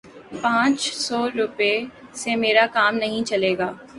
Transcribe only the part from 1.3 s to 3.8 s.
روپے سے میرا کام نہیں چلے گا